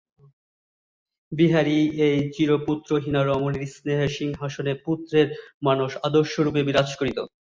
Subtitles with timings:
[1.31, 5.27] বিহারী এই চিরপুত্রহীনা রমণীর স্নেহ-সিংহাসনে পুত্রের
[5.65, 7.17] মানস-আদর্শরূপে বিরাজ করিত।